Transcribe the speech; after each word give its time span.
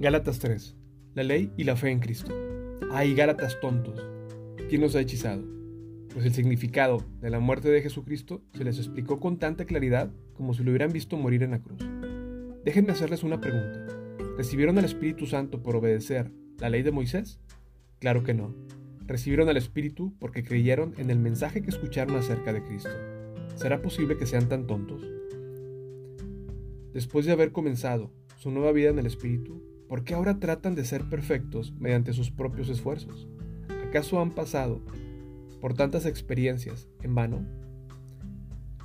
Gálatas 0.00 0.38
3. 0.38 0.76
La 1.12 1.24
ley 1.24 1.52
y 1.58 1.64
la 1.64 1.76
fe 1.76 1.90
en 1.90 2.00
Cristo. 2.00 2.32
Ay, 2.90 3.14
Gálatas 3.14 3.60
tontos. 3.60 4.02
¿Quién 4.70 4.80
los 4.80 4.96
ha 4.96 5.00
hechizado? 5.02 5.44
Pues 6.14 6.24
el 6.24 6.32
significado 6.32 7.04
de 7.20 7.28
la 7.28 7.38
muerte 7.38 7.68
de 7.68 7.82
Jesucristo 7.82 8.40
se 8.54 8.64
les 8.64 8.78
explicó 8.78 9.20
con 9.20 9.38
tanta 9.38 9.66
claridad 9.66 10.10
como 10.32 10.54
si 10.54 10.64
lo 10.64 10.70
hubieran 10.70 10.90
visto 10.90 11.18
morir 11.18 11.42
en 11.42 11.50
la 11.50 11.58
cruz. 11.58 11.82
Déjenme 12.64 12.92
hacerles 12.92 13.24
una 13.24 13.42
pregunta. 13.42 13.88
¿Recibieron 14.38 14.78
al 14.78 14.86
Espíritu 14.86 15.26
Santo 15.26 15.62
por 15.62 15.76
obedecer 15.76 16.32
la 16.56 16.70
ley 16.70 16.82
de 16.82 16.92
Moisés? 16.92 17.38
Claro 17.98 18.24
que 18.24 18.32
no. 18.32 18.54
Recibieron 19.06 19.50
al 19.50 19.58
Espíritu 19.58 20.14
porque 20.18 20.42
creyeron 20.42 20.94
en 20.96 21.10
el 21.10 21.18
mensaje 21.18 21.60
que 21.60 21.68
escucharon 21.68 22.16
acerca 22.16 22.54
de 22.54 22.64
Cristo. 22.64 22.88
¿Será 23.54 23.82
posible 23.82 24.16
que 24.16 24.24
sean 24.24 24.48
tan 24.48 24.66
tontos? 24.66 25.06
Después 26.94 27.26
de 27.26 27.32
haber 27.32 27.52
comenzado 27.52 28.10
su 28.38 28.50
nueva 28.50 28.72
vida 28.72 28.88
en 28.88 28.98
el 28.98 29.04
Espíritu, 29.04 29.69
¿por 29.90 30.04
qué 30.04 30.14
ahora 30.14 30.38
tratan 30.38 30.76
de 30.76 30.84
ser 30.84 31.02
perfectos 31.06 31.74
mediante 31.80 32.12
sus 32.12 32.30
propios 32.30 32.68
esfuerzos? 32.68 33.26
¿Acaso 33.88 34.20
han 34.20 34.30
pasado 34.30 34.80
por 35.60 35.74
tantas 35.74 36.06
experiencias 36.06 36.86
en 37.02 37.16
vano? 37.16 37.44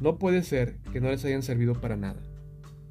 No 0.01 0.17
puede 0.17 0.41
ser 0.41 0.79
que 0.91 0.99
no 0.99 1.11
les 1.11 1.23
hayan 1.23 1.43
servido 1.43 1.79
para 1.79 1.95
nada. 1.95 2.23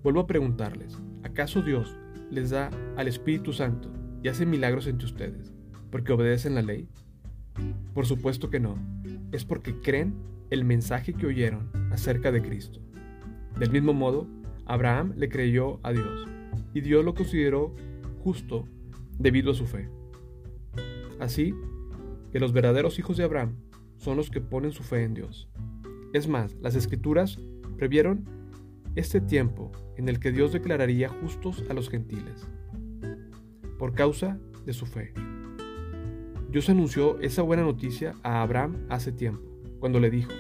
Vuelvo 0.05 0.21
a 0.21 0.27
preguntarles, 0.29 0.97
¿acaso 1.25 1.61
Dios 1.61 1.97
les 2.31 2.51
da 2.51 2.71
al 2.97 3.09
Espíritu 3.09 3.53
Santo 3.53 3.91
y 4.23 4.29
hace 4.29 4.47
milagros 4.47 4.87
entre 4.87 5.07
ustedes 5.07 5.53
porque 5.91 6.13
obedecen 6.13 6.55
la 6.55 6.63
ley? 6.63 6.89
Por 7.95 8.07
supuesto 8.07 8.49
que 8.49 8.61
no, 8.61 8.77
es 9.33 9.45
porque 9.45 9.81
creen 9.81 10.15
el 10.51 10.65
mensaje 10.65 11.15
que 11.15 11.27
oyeron 11.27 11.69
acerca 11.91 12.31
de 12.31 12.43
Cristo. 12.43 12.79
Del 13.59 13.73
mismo 13.73 13.93
modo, 13.93 14.29
Abraham 14.67 15.15
le 15.17 15.29
creyó 15.29 15.81
a 15.83 15.91
Dios 15.91 16.29
y 16.75 16.81
Dios 16.81 17.05
lo 17.05 17.17
consideró 17.17 17.75
justo 18.25 18.67
debido 19.19 19.53
a 19.53 19.55
su 19.55 19.67
fe. 19.67 19.91
Así 21.21 21.55
que 22.33 22.41
los 22.41 22.53
verdaderos 22.53 22.99
hijos 22.99 23.19
de 23.19 23.25
Abraham 23.25 23.57
son 23.99 24.17
los 24.17 24.31
que 24.31 24.41
ponen 24.41 24.73
su 24.73 24.83
fe 24.83 25.05
en 25.05 25.15
Dios. 25.15 25.49
Es 26.15 26.27
más, 26.27 26.57
las 26.61 26.75
escrituras 26.75 27.39
previeron 27.77 28.25
este 28.97 29.21
tiempo 29.21 29.71
en 29.97 30.09
el 30.09 30.19
que 30.19 30.33
Dios 30.33 30.53
declararía 30.53 31.09
justos 31.09 31.65
a 31.69 31.75
los 31.75 31.91
gentiles, 31.91 32.49
por 33.79 33.95
causa 33.95 34.39
de 34.65 34.73
su 34.73 34.87
fe. 34.87 35.13
Dios 36.51 36.71
anunció 36.71 37.21
esa 37.21 37.43
buena 37.43 37.63
noticia 37.63 38.15
a 38.23 38.43
Abraham 38.43 38.87
hace 38.89 39.13
tiempo, 39.13 39.45
cuando 39.81 40.01
le 40.01 40.11
dijo, 40.11 40.33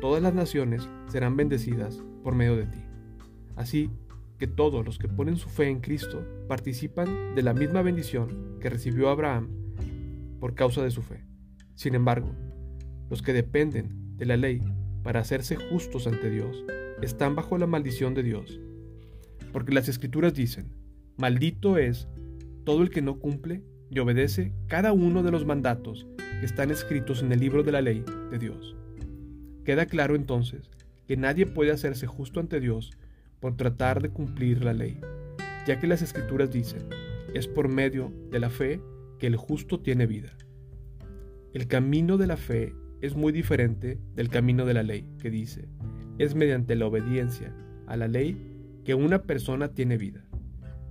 todas 0.00 0.22
las 0.22 0.34
naciones 0.34 0.88
serán 1.06 1.36
bendecidas 1.36 2.02
por 2.24 2.34
medio 2.34 2.56
de 2.56 2.66
ti. 2.66 2.82
Así 3.56 3.90
que 4.40 4.46
todos 4.46 4.86
los 4.86 4.98
que 4.98 5.06
ponen 5.06 5.36
su 5.36 5.50
fe 5.50 5.68
en 5.68 5.80
Cristo 5.80 6.26
participan 6.48 7.34
de 7.34 7.42
la 7.42 7.52
misma 7.52 7.82
bendición 7.82 8.56
que 8.58 8.70
recibió 8.70 9.10
Abraham 9.10 9.50
por 10.40 10.54
causa 10.54 10.82
de 10.82 10.90
su 10.90 11.02
fe. 11.02 11.26
Sin 11.74 11.94
embargo, 11.94 12.34
los 13.10 13.20
que 13.20 13.34
dependen 13.34 14.16
de 14.16 14.24
la 14.24 14.38
ley 14.38 14.62
para 15.02 15.20
hacerse 15.20 15.56
justos 15.56 16.06
ante 16.06 16.30
Dios 16.30 16.64
están 17.02 17.36
bajo 17.36 17.58
la 17.58 17.66
maldición 17.66 18.14
de 18.14 18.22
Dios. 18.22 18.58
Porque 19.52 19.72
las 19.72 19.90
escrituras 19.90 20.32
dicen, 20.32 20.72
maldito 21.18 21.76
es 21.76 22.08
todo 22.64 22.82
el 22.82 22.88
que 22.88 23.02
no 23.02 23.18
cumple 23.18 23.62
y 23.90 23.98
obedece 23.98 24.54
cada 24.68 24.94
uno 24.94 25.22
de 25.22 25.32
los 25.32 25.44
mandatos 25.44 26.06
que 26.16 26.46
están 26.46 26.70
escritos 26.70 27.22
en 27.22 27.30
el 27.32 27.40
libro 27.40 27.62
de 27.62 27.72
la 27.72 27.82
ley 27.82 28.04
de 28.30 28.38
Dios. 28.38 28.74
Queda 29.66 29.84
claro 29.84 30.14
entonces 30.14 30.70
que 31.06 31.18
nadie 31.18 31.44
puede 31.44 31.72
hacerse 31.72 32.06
justo 32.06 32.40
ante 32.40 32.58
Dios 32.58 32.90
por 33.40 33.56
tratar 33.56 34.02
de 34.02 34.10
cumplir 34.10 34.62
la 34.62 34.74
ley, 34.74 35.00
ya 35.66 35.80
que 35.80 35.86
las 35.86 36.02
escrituras 36.02 36.52
dicen, 36.52 36.86
es 37.34 37.48
por 37.48 37.68
medio 37.68 38.12
de 38.30 38.38
la 38.38 38.50
fe 38.50 38.80
que 39.18 39.26
el 39.26 39.36
justo 39.36 39.80
tiene 39.80 40.06
vida. 40.06 40.30
El 41.52 41.66
camino 41.66 42.16
de 42.16 42.26
la 42.26 42.36
fe 42.36 42.74
es 43.00 43.16
muy 43.16 43.32
diferente 43.32 43.98
del 44.14 44.28
camino 44.28 44.66
de 44.66 44.74
la 44.74 44.82
ley, 44.82 45.08
que 45.18 45.30
dice, 45.30 45.68
es 46.18 46.34
mediante 46.34 46.76
la 46.76 46.86
obediencia 46.86 47.54
a 47.86 47.96
la 47.96 48.08
ley 48.08 48.36
que 48.84 48.94
una 48.94 49.22
persona 49.22 49.68
tiene 49.68 49.96
vida. 49.96 50.22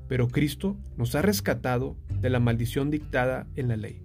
Pero 0.08 0.28
Cristo 0.28 0.76
nos 0.98 1.14
ha 1.14 1.22
rescatado 1.22 1.98
de 2.20 2.30
la 2.30 2.40
maldición 2.40 2.90
dictada 2.90 3.48
en 3.56 3.68
la 3.68 3.78
ley. 3.78 4.02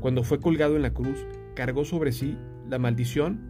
Cuando 0.00 0.22
fue 0.22 0.40
colgado 0.40 0.76
en 0.76 0.82
la 0.82 0.94
cruz, 0.94 1.26
cargó 1.56 1.84
sobre 1.84 2.12
sí 2.12 2.36
la 2.68 2.78
maldición 2.78 3.40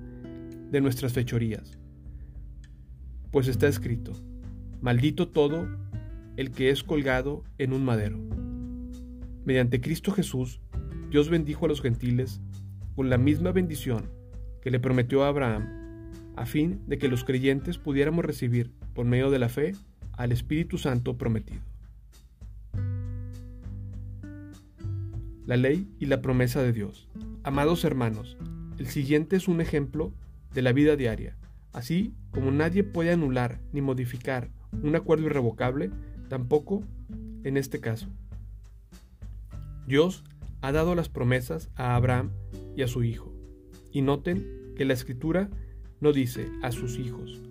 de 0.71 0.81
nuestras 0.81 1.13
fechorías 1.13 1.82
pues 3.33 3.49
está 3.49 3.67
escrito, 3.67 4.13
maldito 4.83 5.27
todo 5.27 5.67
el 6.37 6.51
que 6.53 6.69
es 6.69 6.85
colgado 6.85 7.43
en 7.57 7.73
un 7.73 7.83
madero. 7.83 8.19
Mediante 9.47 9.81
Cristo 9.81 10.13
Jesús, 10.13 10.61
Dios 11.11 11.31
bendijo 11.31 11.65
a 11.65 11.69
los 11.69 11.81
gentiles 11.81 12.43
con 12.95 13.09
la 13.09 13.17
misma 13.17 13.51
bendición 13.51 14.11
que 14.61 14.71
le 14.71 14.79
prometió 14.79 15.25
a 15.25 15.29
Abraham, 15.29 15.67
a 16.37 16.45
fin 16.45 16.83
de 16.87 16.99
que 16.99 17.09
los 17.09 17.25
creyentes 17.25 17.79
pudiéramos 17.79 18.25
recibir, 18.25 18.71
por 18.93 19.07
medio 19.07 19.31
de 19.31 19.39
la 19.39 19.49
fe, 19.49 19.75
al 20.13 20.31
Espíritu 20.31 20.77
Santo 20.77 21.17
prometido. 21.17 21.63
La 25.47 25.57
ley 25.57 25.89
y 25.99 26.07
la 26.07 26.21
promesa 26.21 26.63
de 26.63 26.73
Dios. 26.73 27.09
Amados 27.45 27.85
hermanos, 27.85 28.37
el 28.79 28.87
siguiente 28.89 29.37
es 29.37 29.49
un 29.49 29.63
ejemplo 29.63 30.13
de 30.53 30.61
la 30.61 30.73
vida 30.73 30.97
diaria 30.97 31.37
Así 31.73 32.15
como 32.31 32.51
nadie 32.51 32.85
puede 32.85 33.13
anular 33.13 33.61
ni 33.73 33.81
modificar 33.81 34.51
un 34.83 34.95
acuerdo 34.97 35.27
irrevocable, 35.27 35.91
tampoco 36.29 36.83
en 37.45 37.57
este 37.57 37.81
caso. 37.81 38.09
Dios 39.87 40.25
ha 40.61 40.73
dado 40.73 40.95
las 40.95 41.09
promesas 41.09 41.71
a 41.75 41.97
Abraham 41.97 42.31
y 42.77 42.83
a 42.83 42.89
su 42.89 43.03
hijo. 43.03 43.33
Y 43.91 44.03
noten 44.03 44.73
que 44.77 44.85
la 44.85 44.95
escritura 44.95 45.51
no 46.01 46.13
dice 46.13 46.49
a 46.63 46.73
sus 46.73 46.99
hijos, 46.99 47.43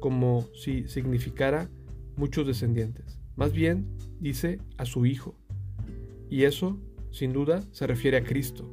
como 0.00 0.46
si 0.54 0.88
significara 0.88 1.70
muchos 2.16 2.46
descendientes. 2.46 3.18
Más 3.36 3.52
bien 3.52 3.86
dice 4.18 4.60
a 4.76 4.84
su 4.84 5.06
hijo. 5.06 5.36
Y 6.28 6.44
eso, 6.44 6.78
sin 7.12 7.32
duda, 7.32 7.62
se 7.70 7.86
refiere 7.86 8.16
a 8.16 8.24
Cristo. 8.24 8.68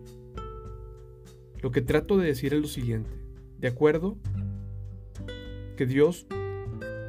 Lo 1.61 1.71
que 1.71 1.81
trato 1.81 2.17
de 2.17 2.27
decir 2.27 2.53
es 2.53 2.61
lo 2.61 2.67
siguiente. 2.67 3.11
De 3.59 3.67
acuerdo 3.67 4.17
que 5.75 5.85
Dios 5.85 6.27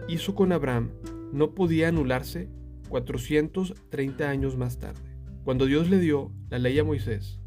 hizo 0.09 0.34
con 0.34 0.53
Abraham 0.53 0.91
no 1.32 1.54
podía 1.54 1.88
anularse 1.88 2.49
430 2.88 4.28
años 4.28 4.56
más 4.56 4.78
tarde, 4.78 5.16
cuando 5.44 5.66
Dios 5.66 5.91
le 5.91 5.99
dio 5.99 6.32
la 6.49 6.59
ley 6.59 6.78
a 6.78 6.84
Moisés, 6.84 7.41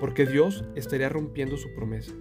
porque 0.00 0.26
Dios 0.26 0.64
estaría 0.74 1.08
rompiendo 1.08 1.56
su 1.56 1.72
promesa, 1.74 2.12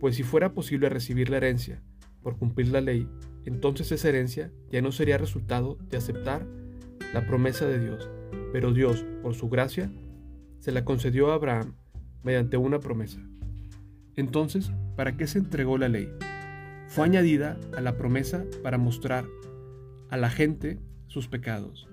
pues 0.00 0.16
si 0.16 0.22
fuera 0.22 0.54
posible 0.54 0.88
recibir 0.88 1.30
la 1.30 1.36
herencia 1.36 1.82
por 2.22 2.38
cumplir 2.38 2.68
la 2.68 2.80
ley, 2.80 3.08
entonces 3.44 3.92
esa 3.92 4.08
herencia 4.08 4.52
ya 4.70 4.82
no 4.82 4.92
sería 4.92 5.18
resultado 5.18 5.76
de 5.88 5.96
aceptar 5.96 6.46
la 7.12 7.26
promesa 7.26 7.66
de 7.66 7.78
Dios, 7.78 8.10
pero 8.52 8.72
Dios, 8.72 9.04
por 9.22 9.34
su 9.34 9.48
gracia, 9.48 9.92
se 10.58 10.72
la 10.72 10.84
concedió 10.84 11.30
a 11.30 11.34
Abraham 11.34 11.74
mediante 12.22 12.56
una 12.56 12.80
promesa. 12.80 13.20
Entonces, 14.16 14.70
¿para 14.96 15.16
qué 15.16 15.26
se 15.26 15.38
entregó 15.38 15.78
la 15.78 15.88
ley? 15.88 16.08
Fue 16.92 17.06
añadida 17.06 17.58
a 17.74 17.80
la 17.80 17.96
promesa 17.96 18.44
para 18.62 18.76
mostrar 18.76 19.24
a 20.10 20.18
la 20.18 20.28
gente 20.28 20.78
sus 21.06 21.26
pecados. 21.26 21.88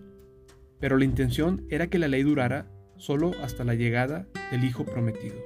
Pero 0.82 0.98
la 0.98 1.06
intención 1.06 1.66
era 1.70 1.88
que 1.88 2.00
la 2.00 2.10
ley 2.10 2.24
durara 2.24 2.70
solo 2.98 3.32
hasta 3.42 3.64
la 3.64 3.76
llegada 3.76 4.28
del 4.52 4.66
Hijo 4.66 4.84
prometido. 4.84 5.38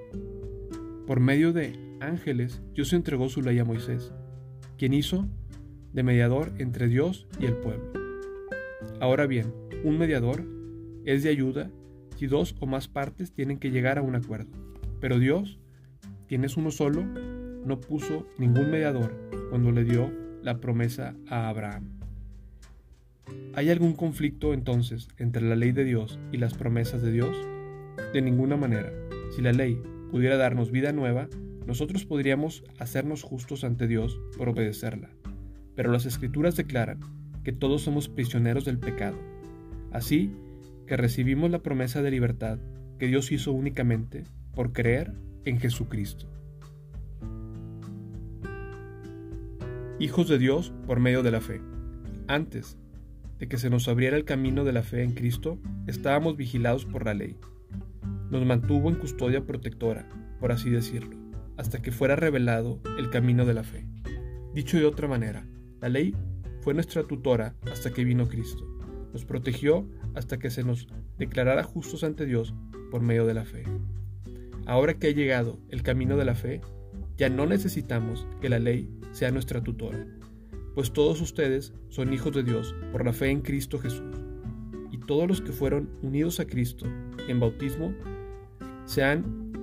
Por 1.06 1.20
medio 1.20 1.54
de 1.54 1.78
ángeles, 2.00 2.64
Dios 2.74 2.94
entregó 2.94 3.30
su 3.30 3.44
ley 3.44 3.60
a 3.60 3.64
Moisés, 3.64 4.12
quien 4.80 4.96
hizo 4.96 5.30
de 5.92 6.02
mediador 6.02 6.52
entre 6.58 6.88
Dios 6.88 7.28
y 7.40 7.46
el 7.46 7.56
pueblo. 7.58 7.94
Ahora 9.00 9.28
bien, 9.28 9.54
un 9.84 10.00
mediador 10.00 10.44
es 11.06 11.22
de 11.22 11.30
ayuda 11.30 11.70
si 12.18 12.26
dos 12.26 12.56
o 12.60 12.66
más 12.66 12.88
partes 12.88 13.34
tienen 13.34 13.60
que 13.60 13.70
llegar 13.70 14.00
a 14.00 14.02
un 14.02 14.16
acuerdo. 14.16 14.50
Pero 15.00 15.20
Dios, 15.20 15.60
quien 16.28 16.44
es 16.44 16.58
uno 16.58 16.72
solo, 16.72 17.06
no 17.66 17.80
puso 17.80 18.28
ningún 18.38 18.72
mediador 18.72 19.14
cuando 19.50 19.72
le 19.72 19.84
dio 19.84 20.12
la 20.42 20.60
promesa 20.60 21.16
a 21.28 21.50
Abraham. 21.50 22.00
¿Hay 23.56 23.70
algún 23.70 23.94
conflicto 23.94 24.54
entonces 24.54 25.08
entre 25.18 25.44
la 25.44 25.56
ley 25.56 25.72
de 25.72 25.84
Dios 25.84 26.20
y 26.32 26.38
las 26.38 26.54
promesas 26.56 27.02
de 27.02 27.12
Dios? 27.12 27.36
De 28.14 28.22
ninguna 28.22 28.58
manera. 28.58 28.92
Si 29.36 29.42
la 29.42 29.54
ley 29.54 29.82
pudiera 30.12 30.38
darnos 30.38 30.72
vida 30.72 30.92
nueva, 30.92 31.30
nosotros 31.66 32.06
podríamos 32.06 32.64
hacernos 32.80 33.24
justos 33.24 33.64
ante 33.64 33.88
Dios 33.88 34.20
por 34.38 34.50
obedecerla. 34.50 35.10
Pero 35.76 35.92
las 35.92 36.06
escrituras 36.06 36.56
declaran 36.56 37.00
que 37.44 37.52
todos 37.52 37.82
somos 37.82 38.10
prisioneros 38.10 38.66
del 38.66 38.80
pecado. 38.80 39.18
Así 39.92 40.34
que 40.88 40.98
recibimos 40.98 41.52
la 41.52 41.60
promesa 41.60 42.02
de 42.02 42.12
libertad 42.12 42.60
que 43.00 43.08
Dios 43.08 43.32
hizo 43.32 43.52
únicamente 43.52 44.24
por 44.54 44.74
creer 44.74 45.14
en 45.46 45.60
Jesucristo. 45.60 46.28
Hijos 50.04 50.28
de 50.28 50.38
Dios 50.38 50.74
por 50.86 51.00
medio 51.00 51.24
de 51.24 51.32
la 51.32 51.40
fe. 51.40 51.62
Antes 52.28 52.78
de 53.40 53.48
que 53.48 53.58
se 53.58 53.70
nos 53.70 53.88
abriera 53.88 54.18
el 54.18 54.26
camino 54.26 54.66
de 54.66 54.74
la 54.74 54.84
fe 54.84 55.02
en 55.02 55.14
Cristo, 55.14 55.60
estábamos 55.88 56.36
vigilados 56.36 56.84
por 56.84 57.06
la 57.06 57.14
ley. 57.14 57.38
Nos 58.30 58.46
mantuvo 58.46 58.90
en 58.90 58.96
custodia 58.96 59.46
protectora, 59.46 60.10
por 60.42 60.52
así 60.52 60.70
decirlo, 60.70 61.16
hasta 61.56 61.82
que 61.82 61.94
fuera 61.94 62.18
revelado 62.18 62.82
el 62.98 63.10
camino 63.12 63.46
de 63.46 63.54
la 63.54 63.64
fe. 63.64 63.88
Dicho 64.54 64.78
de 64.78 64.86
otra 64.86 65.08
manera, 65.08 65.48
la 65.80 65.88
ley 65.88 66.14
fue 66.60 66.74
nuestra 66.74 67.04
tutora 67.04 67.56
hasta 67.72 67.94
que 67.94 68.04
vino 68.04 68.28
Cristo. 68.28 68.68
Nos 69.14 69.24
protegió 69.24 69.88
hasta 70.16 70.38
que 70.38 70.50
se 70.50 70.66
nos 70.66 70.90
declarara 71.18 71.64
justos 71.64 72.04
ante 72.04 72.26
Dios 72.26 72.54
por 72.92 73.02
medio 73.02 73.26
de 73.26 73.36
la 73.36 73.46
fe. 73.46 73.64
Ahora 74.66 74.96
que 74.96 75.08
ha 75.08 75.12
llegado 75.12 75.60
el 75.70 75.82
camino 75.82 76.18
de 76.18 76.26
la 76.26 76.36
fe, 76.36 76.60
ya 77.16 77.30
no 77.30 77.46
necesitamos 77.46 78.28
que 78.42 78.50
la 78.50 78.60
ley 78.60 78.90
sea 79.14 79.32
nuestra 79.32 79.64
tutora, 79.64 80.06
pues 80.76 80.92
todos 80.92 81.22
ustedes 81.22 81.74
son 81.90 82.12
hijos 82.12 82.34
de 82.34 82.44
Dios 82.44 82.76
por 82.92 83.06
la 83.06 83.14
fe 83.14 83.30
en 83.30 83.42
Cristo 83.42 83.80
Jesús. 83.80 84.18
Y 84.92 84.98
todos 84.98 85.28
los 85.28 85.40
que 85.40 85.52
fueron 85.52 85.90
unidos 86.02 86.40
a 86.40 86.46
Cristo 86.46 86.86
en 87.28 87.40
bautismo 87.40 87.94
se 88.86 89.04
han 89.04 89.54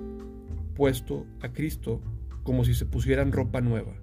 puesto 0.73 1.27
a 1.41 1.53
Cristo 1.53 2.01
como 2.43 2.65
si 2.65 2.73
se 2.73 2.85
pusieran 2.85 3.31
ropa 3.31 3.61
nueva. 3.61 3.93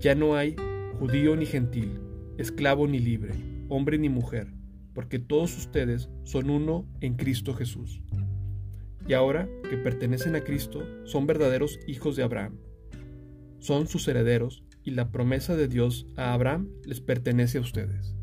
Ya 0.00 0.14
no 0.14 0.34
hay 0.34 0.56
judío 0.98 1.36
ni 1.36 1.46
gentil, 1.46 2.00
esclavo 2.36 2.86
ni 2.86 2.98
libre, 2.98 3.34
hombre 3.68 3.98
ni 3.98 4.08
mujer, 4.08 4.52
porque 4.94 5.18
todos 5.18 5.56
ustedes 5.56 6.10
son 6.24 6.50
uno 6.50 6.86
en 7.00 7.14
Cristo 7.14 7.54
Jesús. 7.54 8.02
Y 9.06 9.14
ahora 9.14 9.48
que 9.68 9.76
pertenecen 9.76 10.36
a 10.36 10.42
Cristo, 10.42 10.86
son 11.04 11.26
verdaderos 11.26 11.80
hijos 11.86 12.16
de 12.16 12.22
Abraham. 12.22 12.58
Son 13.58 13.86
sus 13.86 14.06
herederos 14.08 14.64
y 14.84 14.92
la 14.92 15.10
promesa 15.10 15.56
de 15.56 15.68
Dios 15.68 16.06
a 16.16 16.32
Abraham 16.32 16.68
les 16.84 17.00
pertenece 17.00 17.58
a 17.58 17.62
ustedes. 17.62 18.14